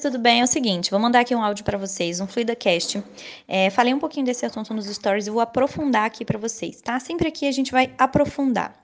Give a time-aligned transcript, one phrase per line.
[0.00, 0.40] tudo bem?
[0.40, 3.04] É o seguinte, vou mandar aqui um áudio para vocês, um FluidaCast.
[3.46, 6.98] É, falei um pouquinho desse assunto nos stories e vou aprofundar aqui para vocês, tá?
[6.98, 8.74] Sempre aqui a gente vai aprofundar.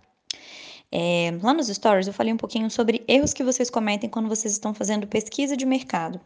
[0.93, 4.53] É, lá nos stories eu falei um pouquinho sobre erros que vocês cometem quando vocês
[4.53, 6.21] estão fazendo pesquisa de mercado.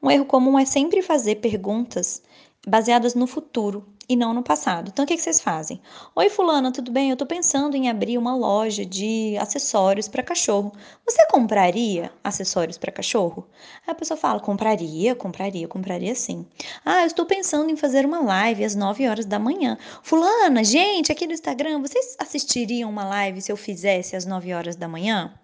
[0.00, 2.22] Um erro comum é sempre fazer perguntas
[2.64, 4.90] baseadas no futuro e não no passado.
[4.92, 5.80] Então, o que, que vocês fazem?
[6.14, 7.10] Oi, Fulana, tudo bem?
[7.10, 10.72] Eu estou pensando em abrir uma loja de acessórios para cachorro.
[11.04, 13.48] Você compraria acessórios para cachorro?
[13.86, 16.46] Aí a pessoa fala: compraria, compraria, compraria sim.
[16.84, 19.76] Ah, eu estou pensando em fazer uma live às 9 horas da manhã.
[20.02, 24.76] Fulana, gente, aqui no Instagram, vocês assistiriam uma live se eu fizesse às 9 horas
[24.76, 25.34] da manhã?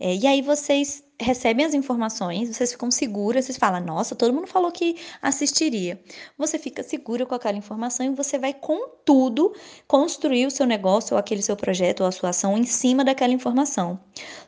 [0.00, 4.46] É, e aí vocês recebem as informações, vocês ficam seguras, vocês falam, nossa, todo mundo
[4.46, 6.00] falou que assistiria.
[6.36, 9.52] Você fica segura com aquela informação e você vai, com tudo,
[9.86, 13.32] construir o seu negócio, ou aquele seu projeto, ou a sua ação em cima daquela
[13.32, 13.98] informação.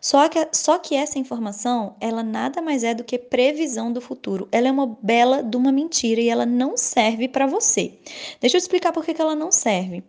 [0.01, 4.49] Só que, só que essa informação, ela nada mais é do que previsão do futuro.
[4.53, 7.99] Ela é uma bela de uma mentira e ela não serve para você.
[8.41, 10.05] Deixa eu explicar por que ela não serve.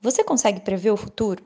[0.00, 1.44] Você consegue prever o futuro?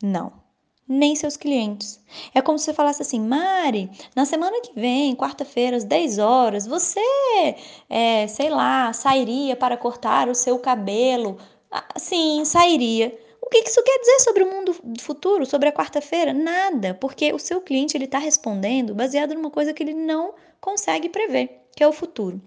[0.00, 0.43] Não
[0.88, 2.00] nem seus clientes.
[2.34, 6.66] É como se você falasse assim, Mari, na semana que vem, quarta-feira, às 10 horas,
[6.66, 7.00] você,
[7.88, 11.38] é, sei lá, sairia para cortar o seu cabelo?
[11.70, 13.18] Ah, sim, sairia.
[13.40, 16.32] O que isso quer dizer sobre o mundo futuro, sobre a quarta-feira?
[16.32, 21.08] Nada, porque o seu cliente ele está respondendo baseado numa coisa que ele não consegue
[21.08, 22.40] prever, que é o futuro.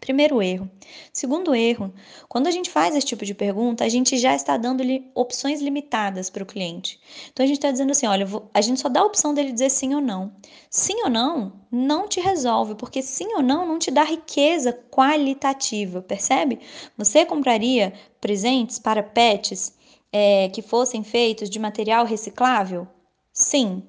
[0.00, 0.70] Primeiro erro.
[1.12, 1.92] Segundo erro,
[2.28, 6.30] quando a gente faz esse tipo de pergunta, a gente já está dando-lhe opções limitadas
[6.30, 7.00] para o cliente.
[7.32, 9.70] Então a gente está dizendo assim: olha, a gente só dá a opção dele dizer
[9.70, 10.32] sim ou não.
[10.70, 16.00] Sim ou não não te resolve, porque sim ou não não te dá riqueza qualitativa,
[16.00, 16.60] percebe?
[16.96, 19.74] Você compraria presentes para pets
[20.12, 22.86] é, que fossem feitos de material reciclável?
[23.32, 23.82] Sim.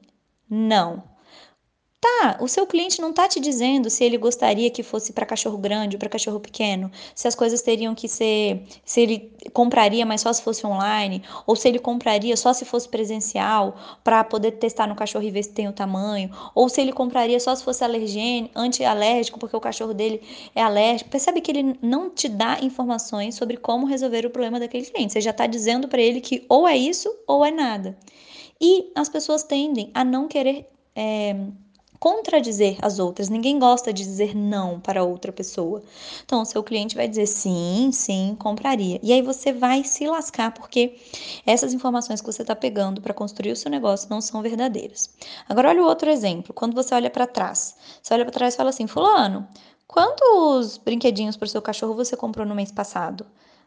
[0.50, 1.04] Não.
[2.00, 5.58] Tá, o seu cliente não tá te dizendo se ele gostaria que fosse para cachorro
[5.58, 10.22] grande ou para cachorro pequeno, se as coisas teriam que ser, se ele compraria, mas
[10.22, 14.86] só se fosse online, ou se ele compraria só se fosse presencial para poder testar
[14.86, 17.84] no cachorro e ver se tem o tamanho, ou se ele compraria só se fosse
[17.84, 20.22] alergênico, anti-alérgico, porque o cachorro dele
[20.54, 21.10] é alérgico.
[21.10, 25.14] Percebe que ele não te dá informações sobre como resolver o problema daquele cliente.
[25.14, 27.98] Você já está dizendo para ele que ou é isso ou é nada.
[28.62, 31.36] E as pessoas tendem a não querer é,
[32.00, 33.30] contradizer as outras.
[33.30, 35.82] Ninguém gosta de dizer não para outra pessoa.
[36.24, 39.00] Então, seu cliente vai dizer sim, sim, compraria.
[39.02, 40.98] E aí você vai se lascar porque
[41.46, 45.10] essas informações que você está pegando para construir o seu negócio não são verdadeiras.
[45.48, 46.54] Agora, olha o outro exemplo.
[46.54, 49.48] Quando você olha para trás, você olha para trás e fala assim: Fulano,
[49.88, 53.26] quantos brinquedinhos para o seu cachorro você comprou no mês passado?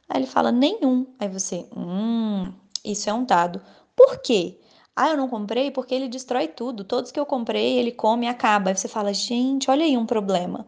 [0.09, 1.07] Aí ele fala: nenhum.
[1.19, 2.53] Aí você, hum,
[2.85, 3.61] isso é um dado.
[3.97, 4.59] Por quê?
[5.03, 6.85] Ah, eu não comprei porque ele destrói tudo.
[6.85, 8.69] Todos que eu comprei, ele come e acaba.
[8.69, 10.67] Aí você fala, gente, olha aí um problema.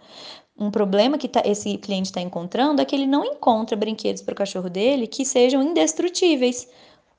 [0.59, 4.33] Um problema que tá, esse cliente está encontrando é que ele não encontra brinquedos para
[4.33, 6.67] o cachorro dele que sejam indestrutíveis.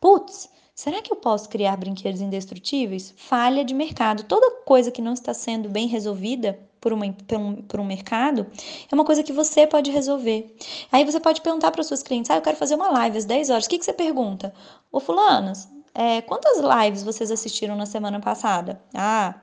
[0.02, 3.14] Putz, será que eu posso criar brinquedos indestrutíveis?
[3.16, 4.24] Falha de mercado.
[4.24, 8.48] Toda coisa que não está sendo bem resolvida por, uma, por, um, por um mercado
[8.92, 10.56] é uma coisa que você pode resolver.
[10.92, 13.26] Aí você pode perguntar para os seus clientes: ah, eu quero fazer uma live às
[13.26, 13.66] 10 horas.
[13.68, 14.52] O que, que você pergunta?
[14.92, 18.82] Ô, Fulanas, é, quantas lives vocês assistiram na semana passada?
[18.94, 19.36] Ah,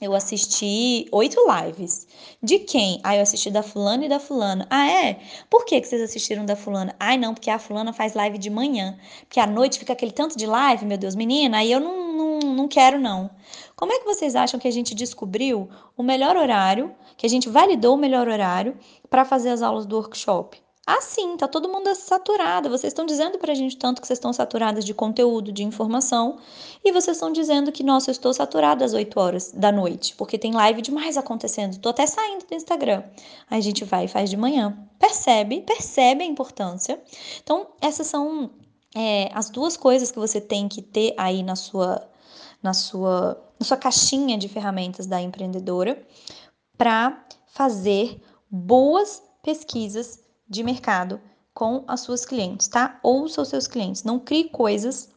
[0.00, 2.06] eu assisti oito lives.
[2.42, 3.00] De quem?
[3.02, 4.66] Ah, eu assisti da fulana e da fulana.
[4.70, 5.20] Ah, é?
[5.48, 6.94] Por que, que vocês assistiram da fulana?
[7.00, 8.98] Ai, não, porque a fulana faz live de manhã.
[9.20, 12.38] Porque à noite fica aquele tanto de live, meu Deus, menina, aí eu não, não,
[12.54, 13.30] não quero, não.
[13.74, 17.48] Como é que vocês acham que a gente descobriu o melhor horário, que a gente
[17.48, 18.76] validou o melhor horário
[19.08, 20.65] para fazer as aulas do workshop?
[20.88, 22.70] Ah, sim, tá todo mundo saturado.
[22.70, 26.38] Vocês estão dizendo pra gente tanto que vocês estão saturadas de conteúdo, de informação,
[26.84, 30.38] e vocês estão dizendo que, nossa, eu estou saturada às 8 horas da noite, porque
[30.38, 31.76] tem live demais acontecendo.
[31.78, 33.02] Tô até saindo do Instagram.
[33.50, 34.78] Aí a gente vai e faz de manhã.
[34.96, 35.60] Percebe?
[35.62, 37.02] Percebe a importância.
[37.42, 38.52] Então, essas são
[38.94, 42.08] é, as duas coisas que você tem que ter aí na sua,
[42.62, 46.00] na sua, na sua caixinha de ferramentas da empreendedora
[46.78, 51.20] para fazer boas pesquisas de mercado
[51.52, 52.98] com as suas clientes, tá?
[53.02, 55.08] Ouça os seus clientes, não crie coisas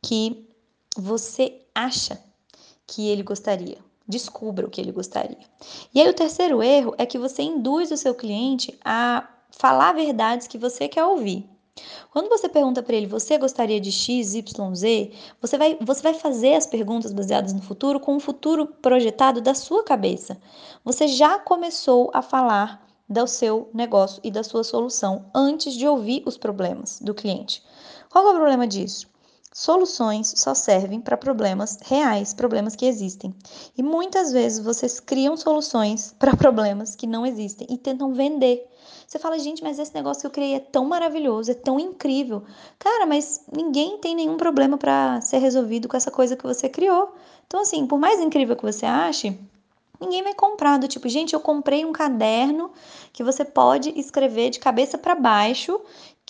[0.00, 0.48] que
[0.96, 2.22] você acha
[2.86, 3.78] que ele gostaria.
[4.06, 5.38] Descubra o que ele gostaria.
[5.94, 10.46] E aí o terceiro erro é que você induz o seu cliente a falar verdades
[10.46, 11.48] que você quer ouvir.
[12.10, 16.14] Quando você pergunta para ele, você gostaria de X, Y, Z, você vai, você vai
[16.14, 20.40] fazer as perguntas baseadas no futuro com o futuro projetado da sua cabeça.
[20.84, 26.22] Você já começou a falar do seu negócio e da sua solução antes de ouvir
[26.26, 27.62] os problemas do cliente.
[28.10, 29.08] Qual é o problema disso?
[29.52, 33.34] Soluções só servem para problemas reais, problemas que existem.
[33.76, 38.68] E muitas vezes vocês criam soluções para problemas que não existem e tentam vender.
[39.06, 42.44] Você fala, gente, mas esse negócio que eu criei é tão maravilhoso, é tão incrível.
[42.78, 47.12] Cara, mas ninguém tem nenhum problema para ser resolvido com essa coisa que você criou.
[47.46, 49.36] Então, assim, por mais incrível que você ache,
[50.00, 52.70] ninguém vai comprar do tipo, gente, eu comprei um caderno
[53.12, 55.80] que você pode escrever de cabeça para baixo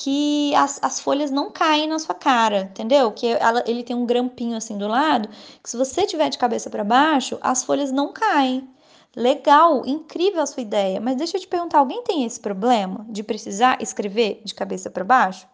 [0.00, 3.10] que as, as folhas não caem na sua cara, entendeu?
[3.10, 5.28] Que ela, ele tem um grampinho assim do lado,
[5.60, 8.68] que se você tiver de cabeça para baixo, as folhas não caem.
[9.16, 13.24] Legal, incrível a sua ideia, mas deixa eu te perguntar, alguém tem esse problema de
[13.24, 15.48] precisar escrever de cabeça para baixo?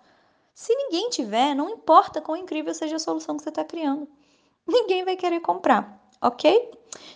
[0.55, 4.07] Se ninguém tiver, não importa quão incrível seja a solução que você está criando,
[4.69, 6.71] ninguém vai querer comprar, ok?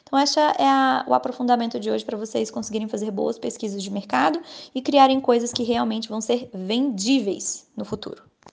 [0.08, 3.90] Então, esse é a, o aprofundamento de hoje para vocês conseguirem fazer boas pesquisas de
[3.90, 4.40] mercado
[4.75, 8.27] e criarem coisas que realmente vão ser vendíveis no futuro.